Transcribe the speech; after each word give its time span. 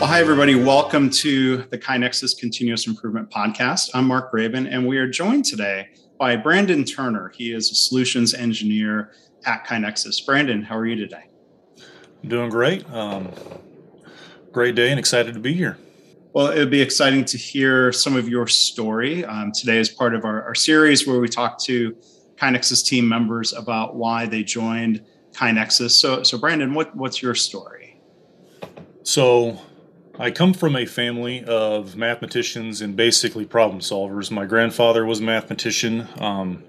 Well, 0.00 0.08
hi, 0.08 0.20
everybody. 0.20 0.54
Welcome 0.54 1.10
to 1.10 1.56
the 1.56 1.76
KaiNexus 1.76 2.38
Continuous 2.38 2.86
Improvement 2.86 3.30
Podcast. 3.30 3.90
I'm 3.94 4.06
Mark 4.06 4.32
Graban, 4.32 4.72
and 4.72 4.86
we 4.86 4.96
are 4.96 5.08
joined 5.08 5.44
today 5.44 5.88
by 6.20 6.36
Brandon 6.36 6.84
Turner. 6.84 7.32
He 7.34 7.52
is 7.52 7.72
a 7.72 7.74
solutions 7.74 8.32
engineer 8.32 9.10
at 9.44 9.66
KaiNexus. 9.66 10.24
Brandon, 10.24 10.62
how 10.62 10.76
are 10.76 10.86
you 10.86 10.94
today? 10.94 11.24
Doing 12.24 12.48
great. 12.48 12.88
Um, 12.92 13.28
great 14.52 14.76
day 14.76 14.90
and 14.90 15.00
excited 15.00 15.34
to 15.34 15.40
be 15.40 15.52
here. 15.52 15.76
Well, 16.32 16.52
it 16.52 16.60
would 16.60 16.70
be 16.70 16.80
exciting 16.80 17.24
to 17.24 17.36
hear 17.36 17.90
some 17.90 18.14
of 18.14 18.28
your 18.28 18.46
story. 18.46 19.24
Um, 19.24 19.50
today 19.50 19.78
is 19.78 19.88
part 19.88 20.14
of 20.14 20.24
our, 20.24 20.44
our, 20.44 20.54
series 20.54 21.08
where 21.08 21.18
we 21.18 21.28
talk 21.28 21.58
to 21.64 21.96
KaiNexus 22.36 22.86
team 22.86 23.08
members 23.08 23.52
about 23.52 23.96
why 23.96 24.26
they 24.26 24.44
joined 24.44 25.04
KaiNexus. 25.32 25.90
So, 25.90 26.22
so 26.22 26.38
Brandon, 26.38 26.72
what, 26.72 26.94
what's 26.94 27.20
your 27.20 27.34
story? 27.34 28.00
So, 29.02 29.58
I 30.20 30.32
come 30.32 30.52
from 30.52 30.74
a 30.74 30.84
family 30.84 31.44
of 31.44 31.94
mathematicians 31.94 32.80
and 32.80 32.96
basically 32.96 33.44
problem 33.44 33.80
solvers. 33.80 34.32
My 34.32 34.46
grandfather 34.46 35.04
was 35.04 35.20
a 35.20 35.22
mathematician. 35.22 36.08
Um, 36.18 36.64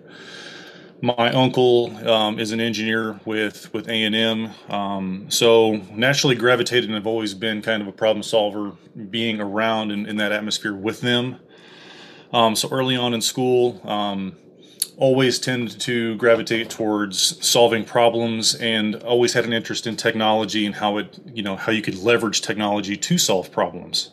my 1.01 1.31
uncle 1.31 1.97
um, 2.07 2.37
is 2.37 2.51
an 2.51 2.59
engineer 2.59 3.19
with 3.25 3.73
with 3.73 3.89
A 3.89 4.03
and 4.03 4.15
M, 4.15 4.51
um, 4.69 5.25
so 5.29 5.77
naturally 5.91 6.35
gravitated 6.35 6.89
and 6.89 6.95
I've 6.95 7.07
always 7.07 7.33
been 7.33 7.63
kind 7.63 7.81
of 7.81 7.87
a 7.87 7.91
problem 7.91 8.21
solver, 8.21 8.73
being 9.09 9.41
around 9.41 9.89
in, 9.89 10.05
in 10.05 10.17
that 10.17 10.31
atmosphere 10.31 10.75
with 10.75 11.01
them. 11.01 11.37
Um, 12.31 12.55
so 12.55 12.69
early 12.69 12.95
on 12.95 13.15
in 13.15 13.21
school, 13.21 13.81
um, 13.83 14.35
always 14.99 15.39
tended 15.39 15.79
to 15.79 16.15
gravitate 16.17 16.69
towards 16.69 17.45
solving 17.45 17.85
problems 17.85 18.53
and 18.55 18.95
always 18.97 19.33
had 19.33 19.45
an 19.45 19.53
interest 19.53 19.87
in 19.87 19.95
technology 19.95 20.65
and 20.65 20.75
how 20.75 20.97
it 20.97 21.17
you 21.33 21.41
know 21.41 21.55
how 21.55 21.71
you 21.71 21.81
could 21.81 21.97
leverage 21.97 22.41
technology 22.41 22.97
to 22.97 23.17
solve 23.17 23.51
problems. 23.51 24.11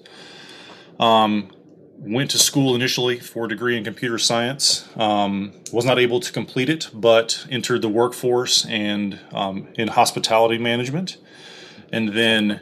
Um, 0.99 1.51
went 1.99 2.31
to 2.31 2.39
school 2.39 2.75
initially 2.75 3.19
for 3.19 3.47
a 3.47 3.49
degree 3.49 3.77
in 3.77 3.83
computer 3.83 4.17
science. 4.17 4.89
Um, 4.97 5.53
was 5.73 5.85
not 5.85 5.99
able 5.99 6.21
to 6.21 6.33
complete 6.33 6.69
it 6.69 6.89
but 6.95 7.47
entered 7.51 7.83
the 7.83 7.89
workforce 7.89 8.65
and 8.67 9.19
um, 9.33 9.69
in 9.75 9.89
hospitality 9.89 10.57
management. 10.57 11.19
And 11.93 12.11
then 12.11 12.61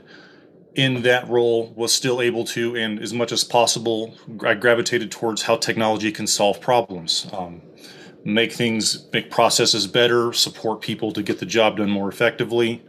in 0.75 1.03
that 1.03 1.29
role 1.29 1.75
was 1.77 1.93
still 1.93 2.23
able 2.23 2.45
to 2.45 2.75
and 2.75 2.99
as 3.01 3.13
much 3.13 3.31
as 3.31 3.45
possible 3.45 4.17
i 4.45 4.55
gravitated 4.55 5.09
towards 5.09 5.43
how 5.43 5.57
technology 5.57 6.11
can 6.11 6.27
solve 6.27 6.59
problems. 6.61 7.27
Um, 7.33 7.61
make 8.25 8.53
things, 8.53 9.07
make 9.13 9.31
processes 9.31 9.87
better, 9.87 10.33
support 10.33 10.81
people 10.81 11.13
to 11.13 11.23
get 11.23 11.39
the 11.39 11.47
job 11.47 11.77
done 11.77 11.91
more 11.91 12.09
effectively. 12.09 12.83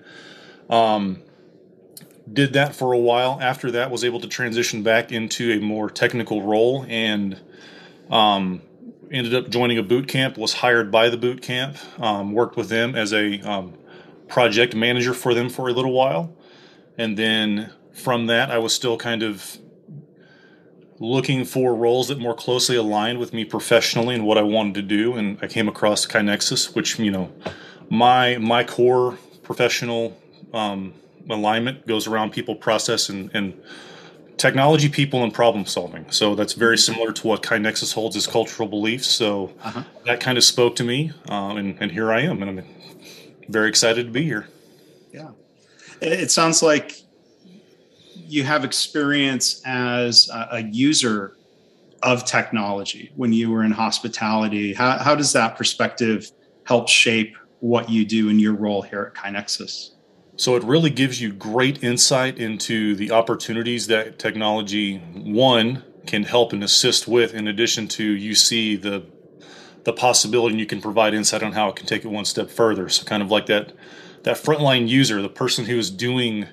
Um, 0.70 1.22
did 2.32 2.54
that 2.54 2.76
for 2.76 2.94
a 2.94 2.98
while. 2.98 3.38
After 3.42 3.70
that, 3.72 3.92
was 3.92 4.04
able 4.04 4.20
to 4.22 4.28
transition 4.28 4.82
back 4.82 5.12
into 5.12 5.52
a 5.52 5.60
more 5.60 5.90
technical 5.90 6.42
role 6.42 6.86
and 6.88 7.40
um, 8.10 8.62
ended 9.12 9.36
up 9.36 9.50
joining 9.50 9.78
a 9.78 9.84
boot 9.84 10.08
camp. 10.08 10.38
Was 10.38 10.54
hired 10.54 10.92
by 10.92 11.10
the 11.10 11.18
boot 11.18 11.42
camp. 11.42 11.78
Um, 12.00 12.32
worked 12.34 12.58
with 12.58 12.70
them 12.70 12.96
as 12.96 13.14
a 13.14 13.40
um, 13.42 13.74
project 14.28 14.74
manager 14.74 15.14
for 15.14 15.34
them 15.34 15.50
for 15.50 15.70
a 15.70 15.74
little 15.74 15.92
while, 15.92 16.36
and 16.98 17.16
then 17.16 17.72
from 17.94 18.26
that, 18.28 18.50
I 18.50 18.58
was 18.58 18.74
still 18.74 18.98
kind 18.98 19.22
of 19.22 19.60
looking 21.00 21.44
for 21.46 21.76
roles 21.76 22.08
that 22.08 22.20
more 22.20 22.34
closely 22.34 22.76
aligned 22.76 23.20
with 23.20 23.34
me 23.34 23.44
professionally 23.44 24.16
and 24.16 24.26
what 24.26 24.38
I 24.38 24.42
wanted 24.42 24.76
to 24.76 24.82
do. 24.82 25.16
And 25.16 25.38
I 25.42 25.48
came 25.48 25.68
across 25.68 26.06
KaiNexus, 26.06 26.76
which 26.76 27.00
you 27.00 27.12
know, 27.12 27.32
my 27.90 28.38
my 28.38 28.64
core 28.64 29.18
professional 29.44 30.18
um, 30.54 30.94
alignment 31.30 31.86
goes 31.88 32.08
around 32.08 32.32
people, 32.32 32.56
process, 32.56 33.10
and, 33.10 33.30
and 33.34 33.54
technology, 34.38 34.90
people, 34.90 35.24
and 35.24 35.34
problem 35.34 35.66
solving. 35.66 36.10
So 36.12 36.36
that's 36.36 36.54
very 36.54 36.78
similar 36.78 37.12
to 37.14 37.28
what 37.28 37.44
KaiNexus 37.44 37.94
holds 37.94 38.16
as 38.16 38.28
cultural 38.28 38.68
beliefs. 38.68 39.08
So 39.08 39.54
uh-huh. 39.64 39.84
that 40.06 40.20
kind 40.20 40.38
of 40.38 40.44
spoke 40.44 40.76
to 40.78 40.84
me, 40.84 41.12
um, 41.30 41.58
and, 41.58 41.78
and 41.80 41.92
here 41.92 42.12
I 42.12 42.22
am, 42.22 42.42
and 42.42 42.60
I'm 42.60 42.66
very 43.50 43.70
excited 43.70 44.08
to 44.08 44.12
be 44.12 44.24
here. 44.24 44.48
Yeah, 45.14 45.30
it 46.02 46.32
sounds 46.32 46.62
like 46.62 47.05
you 48.28 48.44
have 48.44 48.64
experience 48.64 49.62
as 49.66 50.30
a, 50.30 50.64
user 50.64 51.36
of 52.04 52.26
technology 52.26 53.12
when 53.16 53.34
you 53.34 53.52
were 53.52 53.64
in 53.64 53.72
hospitality. 53.72 54.74
How, 54.74 54.98
how 54.98 55.16
does 55.16 55.34
that 55.34 55.58
perspective 55.58 56.32
help 56.66 56.88
shape 56.90 57.36
what 57.60 57.90
you 57.90 58.06
do 58.06 58.30
in 58.30 58.40
your 58.40 58.54
role 58.54 58.82
here 58.82 59.14
at 59.16 59.24
KaiNexus? 59.24 59.92
So 60.38 60.56
it 60.56 60.64
really 60.64 60.90
gives 60.90 61.22
you 61.22 61.32
great 61.32 61.84
insight 61.84 62.38
into 62.38 62.96
the 62.96 63.12
opportunities 63.12 63.88
that 63.88 64.20
technology 64.20 64.98
one 64.98 65.84
can 66.06 66.24
help 66.24 66.52
and 66.54 66.64
assist 66.64 67.08
with. 67.08 67.34
In 67.34 67.48
addition 67.48 67.88
to 67.90 68.04
you 68.04 68.36
see 68.36 68.76
the 68.76 69.06
the 69.86 69.94
possibility, 69.94 70.54
and 70.54 70.60
you 70.60 70.66
can 70.66 70.82
provide 70.82 71.14
insight 71.14 71.44
on 71.44 71.52
how 71.52 71.70
it 71.70 71.76
can 71.76 71.86
take 71.86 72.04
it 72.04 72.08
one 72.08 72.26
step 72.26 72.50
further. 72.50 72.90
So 72.90 73.06
kind 73.06 73.22
of 73.22 73.30
like 73.32 73.46
that 73.46 73.74
that 74.24 74.38
frontline 74.38 74.88
user, 74.88 75.22
the 75.22 75.30
person 75.30 75.66
who 75.66 75.78
is 75.78 75.90
doing 75.90 76.48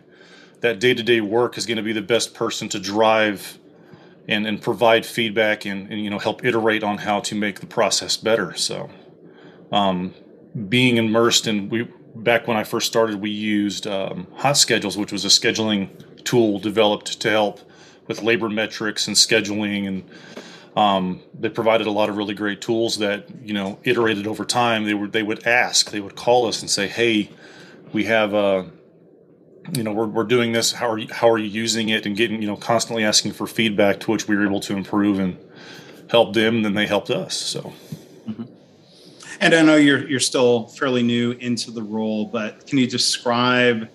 that 0.63 0.79
day 0.81 0.95
to 0.95 1.03
day 1.03 1.21
work 1.21 1.59
is 1.59 1.67
going 1.67 1.77
to 1.77 1.83
be 1.83 1.93
the 1.93 2.03
best 2.03 2.35
person 2.35 2.69
to 2.71 2.79
drive 2.79 3.59
and, 4.29 4.47
and 4.47 4.63
provide 4.63 5.05
feedback 5.05 5.67
and, 5.67 5.91
and, 5.91 6.03
you 6.03 6.09
know 6.09 6.19
help 6.19 6.45
iterate 6.45 6.83
on 6.83 6.99
how 6.99 7.21
to 7.21 7.35
make 7.35 7.61
the 7.61 7.67
process 7.67 8.17
better. 8.17 8.55
So, 8.55 8.89
um, 9.71 10.15
being 10.69 10.97
immersed 10.97 11.47
in 11.47 11.69
we 11.69 11.89
back 12.15 12.47
when 12.47 12.57
I 12.57 12.65
first 12.65 12.87
started, 12.87 13.21
we 13.21 13.31
used 13.31 13.87
um, 13.87 14.27
Hot 14.37 14.57
Schedules, 14.57 14.97
which 14.97 15.13
was 15.13 15.25
a 15.25 15.29
scheduling 15.29 16.25
tool 16.25 16.59
developed 16.59 17.21
to 17.21 17.31
help 17.31 17.61
with 18.07 18.23
labor 18.23 18.49
metrics 18.49 19.07
and 19.07 19.17
scheduling 19.17 19.87
and 19.87 20.11
um, 20.77 21.21
they 21.39 21.49
provided 21.49 21.87
a 21.87 21.91
lot 21.91 22.09
of 22.09 22.17
really 22.17 22.35
great 22.35 22.61
tools 22.61 22.99
that 22.99 23.27
you 23.43 23.53
know 23.53 23.79
iterated 23.85 24.27
over 24.27 24.45
time. 24.45 24.85
They 24.85 24.95
were 24.95 25.09
they 25.09 25.23
would 25.23 25.47
ask, 25.47 25.91
they 25.91 26.01
would 26.01 26.17
call 26.17 26.47
us 26.47 26.63
and 26.63 26.71
say, 26.71 26.89
"Hey, 26.89 27.31
we 27.93 28.05
have 28.05 28.33
a 28.33 28.71
you 29.75 29.83
know 29.83 29.93
we're, 29.93 30.07
we're 30.07 30.25
doing 30.25 30.53
this 30.53 30.73
how 30.73 30.89
are 30.91 30.99
you 30.99 31.09
how 31.13 31.29
are 31.31 31.39
you 31.39 31.47
using 31.47 31.89
it 31.89 32.05
and 32.05 32.17
getting 32.17 32.43
you 32.43 32.49
know 32.49 32.57
constantly 32.57 33.05
asking 33.05 33.33
for 33.33 33.47
feedback 33.47 34.01
to 34.01 34.11
which 34.11 34.27
we 34.27 34.37
were 34.37 34.45
able 34.45 34.61
to 34.61 34.77
improve 34.77 35.19
and 35.19 35.37
help 36.11 36.35
them 36.35 36.57
and 36.57 36.65
then 36.65 36.75
they 36.75 36.87
helped 36.87 37.11
us 37.11 37.37
so 37.37 37.73
mm-hmm. 38.29 38.45
and 39.41 39.55
i 39.55 39.63
know 39.63 39.77
you're 39.77 40.07
you're 40.09 40.21
still 40.21 40.67
fairly 40.69 41.03
new 41.03 41.33
into 41.33 41.71
the 41.71 41.83
role 41.83 42.27
but 42.27 42.67
can 42.67 42.79
you 42.79 42.87
describe 42.87 43.89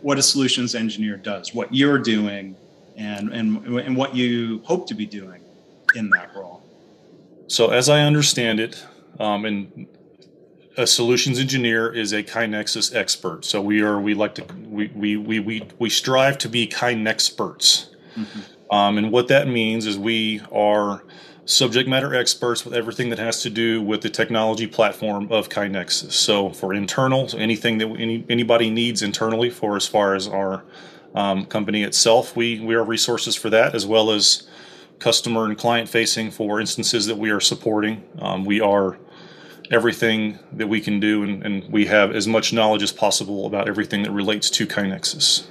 what 0.00 0.18
a 0.18 0.22
solutions 0.22 0.74
engineer 0.74 1.16
does 1.16 1.54
what 1.54 1.72
you're 1.74 1.98
doing 1.98 2.56
and 2.96 3.32
and 3.32 3.64
and 3.66 3.96
what 3.96 4.16
you 4.16 4.60
hope 4.64 4.86
to 4.86 4.94
be 4.94 5.06
doing 5.06 5.40
in 5.94 6.08
that 6.10 6.30
role 6.34 6.62
so 7.48 7.70
as 7.70 7.88
i 7.88 8.00
understand 8.00 8.58
it 8.58 8.84
um, 9.20 9.44
and 9.44 9.86
a 10.76 10.86
solutions 10.86 11.38
engineer 11.38 11.92
is 11.92 12.12
a 12.12 12.22
KaiNexus 12.22 12.94
expert. 12.94 13.44
So 13.44 13.60
we 13.60 13.82
are 13.82 14.00
we 14.00 14.14
like 14.14 14.34
to 14.36 14.44
we 14.72 14.90
we 14.94 15.16
we 15.16 15.40
we, 15.40 15.62
we 15.78 15.90
strive 15.90 16.38
to 16.38 16.48
be 16.48 16.66
KaiNexperts. 16.66 17.88
Mm-hmm. 18.16 18.74
Um, 18.74 18.98
and 18.98 19.12
what 19.12 19.28
that 19.28 19.48
means 19.48 19.86
is 19.86 19.98
we 19.98 20.40
are 20.50 21.04
subject 21.44 21.88
matter 21.88 22.14
experts 22.14 22.64
with 22.64 22.74
everything 22.74 23.10
that 23.10 23.18
has 23.18 23.42
to 23.42 23.50
do 23.50 23.82
with 23.82 24.00
the 24.00 24.08
technology 24.08 24.66
platform 24.66 25.30
of 25.30 25.48
KaiNexus. 25.48 26.12
So 26.12 26.50
for 26.50 26.72
internal, 26.72 27.28
so 27.28 27.38
anything 27.38 27.78
that 27.78 27.88
any, 27.98 28.24
anybody 28.30 28.70
needs 28.70 29.02
internally 29.02 29.50
for 29.50 29.76
as 29.76 29.86
far 29.86 30.14
as 30.14 30.28
our 30.28 30.64
um, 31.14 31.44
company 31.46 31.82
itself, 31.82 32.34
we 32.34 32.60
we 32.60 32.74
are 32.74 32.84
resources 32.84 33.36
for 33.36 33.50
that 33.50 33.74
as 33.74 33.86
well 33.86 34.10
as 34.10 34.48
customer 34.98 35.44
and 35.44 35.58
client 35.58 35.88
facing 35.88 36.30
for 36.30 36.60
instances 36.60 37.06
that 37.06 37.18
we 37.18 37.30
are 37.30 37.40
supporting. 37.40 38.02
Um, 38.20 38.44
we 38.44 38.60
are 38.60 38.98
everything 39.72 40.38
that 40.52 40.68
we 40.68 40.80
can 40.80 41.00
do, 41.00 41.22
and, 41.22 41.42
and, 41.44 41.72
we 41.72 41.86
have 41.86 42.14
as 42.14 42.28
much 42.28 42.52
knowledge 42.52 42.82
as 42.82 42.92
possible 42.92 43.46
about 43.46 43.66
everything 43.66 44.02
that 44.02 44.10
relates 44.10 44.50
to 44.50 44.66
KaiNexus. 44.66 45.46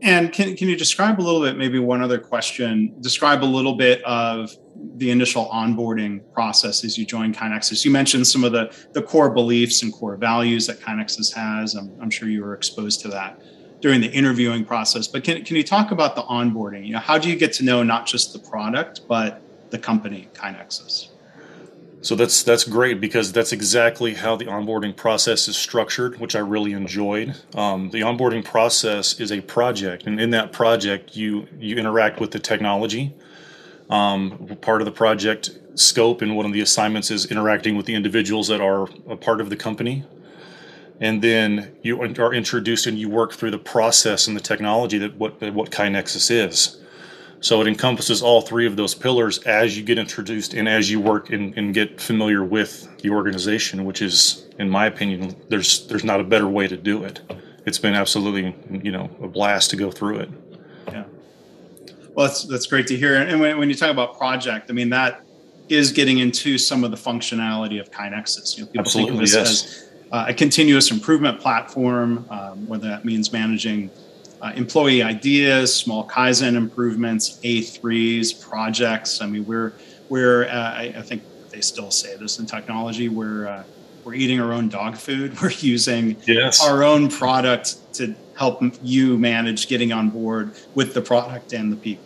And 0.00 0.32
can, 0.32 0.56
can 0.56 0.68
you 0.68 0.76
describe 0.76 1.20
a 1.20 1.22
little 1.22 1.42
bit, 1.42 1.56
maybe 1.56 1.78
one 1.78 2.02
other 2.02 2.18
question, 2.18 2.94
describe 3.00 3.44
a 3.44 3.46
little 3.46 3.74
bit 3.74 4.02
of 4.02 4.50
the 4.96 5.10
initial 5.10 5.46
onboarding 5.52 6.22
process 6.32 6.84
as 6.84 6.96
you 6.96 7.04
join 7.04 7.34
KaiNexus? 7.34 7.84
You 7.84 7.90
mentioned 7.90 8.26
some 8.26 8.42
of 8.42 8.50
the, 8.50 8.74
the 8.94 9.02
core 9.02 9.30
beliefs 9.30 9.82
and 9.82 9.92
core 9.92 10.16
values 10.16 10.66
that 10.66 10.80
KaiNexus 10.80 11.32
has. 11.34 11.74
I'm, 11.74 11.92
I'm 12.00 12.10
sure 12.10 12.28
you 12.28 12.42
were 12.42 12.54
exposed 12.54 13.00
to 13.02 13.08
that 13.08 13.40
during 13.80 14.00
the 14.00 14.10
interviewing 14.10 14.64
process, 14.64 15.06
but 15.06 15.22
can, 15.22 15.44
can 15.44 15.56
you 15.56 15.64
talk 15.64 15.90
about 15.90 16.16
the 16.16 16.22
onboarding? 16.22 16.86
You 16.86 16.94
know, 16.94 17.00
how 17.00 17.18
do 17.18 17.28
you 17.28 17.36
get 17.36 17.52
to 17.54 17.64
know 17.64 17.82
not 17.82 18.06
just 18.06 18.32
the 18.32 18.38
product, 18.38 19.02
but 19.06 19.42
the 19.70 19.78
company, 19.78 20.28
KaiNexus? 20.34 21.08
So 22.02 22.16
that's 22.16 22.42
that's 22.42 22.64
great 22.64 23.00
because 23.00 23.32
that's 23.32 23.52
exactly 23.52 24.14
how 24.14 24.34
the 24.36 24.46
onboarding 24.46 24.96
process 24.96 25.46
is 25.46 25.56
structured, 25.56 26.18
which 26.18 26.34
I 26.34 26.40
really 26.40 26.72
enjoyed. 26.72 27.36
Um, 27.54 27.90
the 27.90 28.00
onboarding 28.00 28.44
process 28.44 29.20
is 29.20 29.30
a 29.30 29.40
project, 29.40 30.04
and 30.06 30.20
in 30.20 30.30
that 30.30 30.52
project, 30.52 31.16
you 31.16 31.46
you 31.58 31.76
interact 31.76 32.20
with 32.20 32.32
the 32.32 32.40
technology. 32.40 33.14
Um, 33.88 34.58
part 34.60 34.80
of 34.80 34.86
the 34.86 34.92
project 34.92 35.50
scope 35.74 36.22
and 36.22 36.36
one 36.36 36.46
of 36.46 36.52
the 36.52 36.60
assignments 36.60 37.10
is 37.10 37.26
interacting 37.26 37.76
with 37.76 37.86
the 37.86 37.94
individuals 37.94 38.48
that 38.48 38.60
are 38.60 38.88
a 39.08 39.16
part 39.16 39.40
of 39.40 39.48
the 39.48 39.56
company. 39.56 40.04
and 41.00 41.20
then 41.20 41.74
you 41.82 42.00
are 42.00 42.32
introduced 42.32 42.86
and 42.86 42.98
you 42.98 43.08
work 43.08 43.32
through 43.32 43.50
the 43.50 43.58
process 43.58 44.28
and 44.28 44.36
the 44.36 44.40
technology 44.40 44.98
that 44.98 45.16
what 45.16 45.40
what 45.52 45.70
KaiNexus 45.70 46.30
is. 46.30 46.81
So 47.42 47.60
it 47.60 47.66
encompasses 47.66 48.22
all 48.22 48.40
three 48.40 48.66
of 48.66 48.76
those 48.76 48.94
pillars 48.94 49.38
as 49.40 49.76
you 49.76 49.82
get 49.82 49.98
introduced 49.98 50.54
and 50.54 50.68
as 50.68 50.88
you 50.88 51.00
work 51.00 51.30
and, 51.30 51.52
and 51.58 51.74
get 51.74 52.00
familiar 52.00 52.44
with 52.44 52.88
the 52.98 53.10
organization, 53.10 53.84
which 53.84 54.00
is, 54.00 54.46
in 54.60 54.70
my 54.70 54.86
opinion, 54.86 55.34
there's 55.48 55.84
there's 55.88 56.04
not 56.04 56.20
a 56.20 56.24
better 56.24 56.46
way 56.46 56.68
to 56.68 56.76
do 56.76 57.02
it. 57.02 57.20
It's 57.66 57.80
been 57.80 57.94
absolutely 57.94 58.54
you 58.70 58.92
know 58.92 59.10
a 59.20 59.26
blast 59.26 59.70
to 59.70 59.76
go 59.76 59.90
through 59.90 60.20
it. 60.20 60.30
Yeah. 60.86 61.04
Well, 62.14 62.28
that's 62.28 62.44
that's 62.44 62.66
great 62.66 62.86
to 62.86 62.96
hear. 62.96 63.16
And 63.16 63.40
when, 63.40 63.58
when 63.58 63.68
you 63.68 63.74
talk 63.74 63.90
about 63.90 64.16
project, 64.16 64.70
I 64.70 64.72
mean 64.72 64.90
that 64.90 65.24
is 65.68 65.90
getting 65.90 66.18
into 66.18 66.58
some 66.58 66.84
of 66.84 66.92
the 66.92 66.96
functionality 66.96 67.80
of 67.80 67.90
KaiNexus. 67.90 68.56
You 68.56 68.64
know, 68.64 68.66
people 68.68 68.80
absolutely, 68.82 69.10
think 69.10 69.20
of 69.20 69.20
this 69.20 69.34
yes. 69.34 69.64
as 69.64 69.90
uh, 70.12 70.24
a 70.28 70.34
continuous 70.34 70.92
improvement 70.92 71.40
platform, 71.40 72.24
um, 72.30 72.68
whether 72.68 72.86
that 72.86 73.04
means 73.04 73.32
managing 73.32 73.90
uh, 74.42 74.52
employee 74.56 75.02
ideas, 75.02 75.74
small 75.74 76.06
Kaizen 76.06 76.56
improvements, 76.56 77.38
A3s, 77.44 78.46
projects. 78.46 79.22
I 79.22 79.26
mean, 79.26 79.46
we're 79.46 79.72
we're 80.08 80.46
uh, 80.46 80.74
I, 80.74 80.94
I, 80.96 81.02
think 81.02 81.22
they 81.50 81.60
still 81.60 81.92
say 81.92 82.16
this 82.16 82.40
in 82.40 82.46
technology. 82.46 83.08
We're 83.08 83.46
uh, 83.46 83.64
we're 84.04 84.14
eating 84.14 84.40
our 84.40 84.52
own 84.52 84.68
dog 84.68 84.96
food. 84.96 85.40
We're 85.42 85.50
using 85.50 86.16
yes. 86.26 86.60
our 86.60 86.82
own 86.82 87.08
product 87.08 87.94
to 87.94 88.16
help 88.36 88.62
you 88.82 89.16
manage 89.16 89.68
getting 89.68 89.92
on 89.92 90.10
board 90.10 90.56
with 90.74 90.92
the 90.92 91.00
product 91.00 91.52
and 91.52 91.70
the 91.70 91.76
people. 91.76 92.04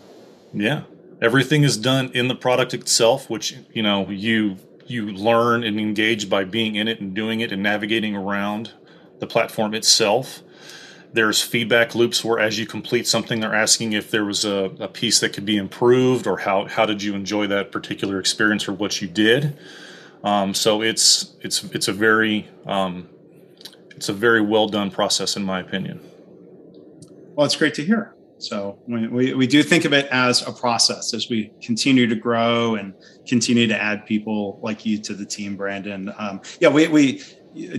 Yeah, 0.53 0.83
everything 1.23 1.63
is 1.63 1.79
done 1.79 2.11
in 2.13 2.29
the 2.29 2.35
product 2.35 2.75
itself, 2.75 3.31
which 3.31 3.57
you 3.73 3.83
know 3.83 4.11
you 4.11 4.59
you 4.87 5.07
learn 5.07 5.65
and 5.65 5.81
engage 5.81 6.29
by 6.29 6.45
being 6.45 6.75
in 6.75 6.87
it 6.87 7.01
and 7.01 7.15
doing 7.15 7.41
it 7.41 7.51
and 7.51 7.63
navigating 7.63 8.15
around 8.15 8.73
the 9.21 9.27
platform 9.27 9.73
itself. 9.73 10.43
There's 11.13 11.43
feedback 11.43 11.95
loops 11.95 12.25
where, 12.25 12.39
as 12.39 12.59
you 12.59 12.67
complete 12.67 13.07
something, 13.07 13.41
they're 13.41 13.55
asking 13.55 13.93
if 13.93 14.11
there 14.11 14.25
was 14.25 14.45
a, 14.45 14.71
a 14.81 14.89
piece 14.89 15.21
that 15.21 15.33
could 15.33 15.47
be 15.47 15.57
improved 15.57 16.27
or 16.27 16.39
how 16.39 16.67
how 16.67 16.85
did 16.87 17.03
you 17.03 17.15
enjoy 17.15 17.47
that 17.47 17.73
particular 17.73 18.19
experience 18.19 18.69
or 18.69 18.73
what 18.73 19.01
you 19.01 19.09
did. 19.09 19.57
Um, 20.25 20.55
so 20.55 20.83
it's 20.83 21.37
it's 21.41 21.65
it's 21.65 21.89
a 21.89 21.93
very 21.93 22.49
um, 22.67 23.09
it's 23.91 24.09
a 24.09 24.13
very 24.13 24.41
well 24.41 24.69
done 24.69 24.91
process 24.91 25.37
in 25.37 25.43
my 25.43 25.61
opinion. 25.61 26.01
Well, 27.35 27.47
it's 27.47 27.57
great 27.57 27.75
to 27.75 27.85
hear. 27.85 28.17
So 28.39 28.79
we, 28.87 29.09
we, 29.09 29.35
we 29.35 29.47
do 29.47 29.63
think 29.63 29.85
of 29.85 29.93
it 29.93 30.07
as 30.07 30.47
a 30.47 30.53
process 30.53 31.15
as 31.15 31.31
we 31.31 31.53
continue 31.63 32.07
to 32.07 32.15
grow 32.15 32.75
and 32.75 32.95
continue 33.27 33.67
to 33.67 33.81
add 33.81 34.05
people 34.05 34.61
like 34.63 34.85
you 34.85 34.99
to 34.99 35.15
the 35.15 35.25
team, 35.25 35.57
Brandon. 35.57 36.13
Um, 36.19 36.43
yeah, 36.61 36.69
we, 36.69 36.89
we 36.89 37.23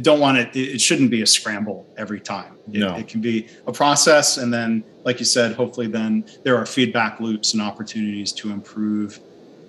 don't 0.02 0.20
want 0.20 0.38
it, 0.38 0.56
it 0.56 0.82
shouldn't 0.82 1.12
be 1.12 1.22
a 1.22 1.28
scramble 1.28 1.88
every 1.98 2.20
time. 2.20 2.58
It, 2.72 2.80
no. 2.80 2.96
it 2.96 3.08
can 3.08 3.22
be 3.22 3.48
a 3.66 3.72
process. 3.72 4.38
And 4.38 4.54
then, 4.54 4.84
like 5.04 5.20
you 5.20 5.26
said, 5.26 5.54
hopefully 5.54 5.88
then 5.88 6.26
there 6.44 6.58
are 6.58 6.66
feedback 6.66 7.20
loops 7.20 7.54
and 7.54 7.62
opportunities 7.62 8.32
to 8.34 8.52
improve 8.52 9.20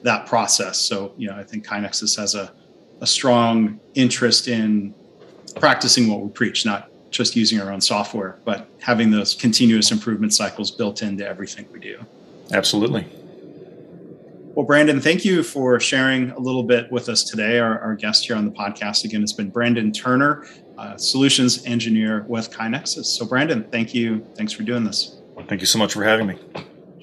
that 0.03 0.27
process. 0.27 0.79
So, 0.79 1.13
you 1.17 1.29
know, 1.29 1.37
I 1.37 1.45
think 1.45 1.67
KaiNexus 1.67 2.17
has 2.17 2.35
a, 2.35 2.53
a 3.01 3.07
strong 3.07 3.81
interest 3.95 4.49
in 4.49 4.95
practicing 5.57 6.09
what 6.09 6.21
we 6.21 6.31
preach, 6.31 6.65
not 6.65 6.91
just 7.11 7.37
using 7.37 7.61
our 7.61 7.73
own 7.73 7.81
software, 7.81 8.39
but 8.45 8.69
having 8.81 9.11
those 9.11 9.35
continuous 9.35 9.91
improvement 9.91 10.35
cycles 10.35 10.71
built 10.71 11.03
into 11.03 11.27
everything 11.27 11.67
we 11.73 11.81
do. 11.81 11.99
Absolutely. 12.53 13.07
Well, 14.59 14.67
Brandon, 14.67 15.01
thank 15.01 15.25
you 15.25 15.45
for 15.45 15.79
sharing 15.79 16.33
a 16.33 16.41
little 16.41 16.65
bit 16.65 16.91
with 16.91 17.09
us 17.09 17.23
today. 17.23 17.61
Our, 17.61 17.79
our 17.79 17.95
guest 17.95 18.27
here 18.27 18.35
on 18.35 18.45
the 18.45 18.51
podcast 18.51 19.05
again 19.05 19.21
has 19.21 19.33
been 19.33 19.51
Brandon 19.51 19.93
Turner, 19.93 20.47
uh, 20.77 20.97
solutions 20.97 21.65
engineer 21.65 22.25
with 22.27 22.51
KaiNexus. 22.51 23.05
So, 23.05 23.25
Brandon, 23.25 23.69
thank 23.71 23.95
you. 23.95 24.27
Thanks 24.35 24.53
for 24.53 24.65
doing 24.65 24.83
this. 24.83 25.21
Thank 25.47 25.61
you 25.61 25.67
so 25.69 25.79
much 25.79 25.93
for 25.93 26.03
having 26.03 26.27
me. 26.27 26.39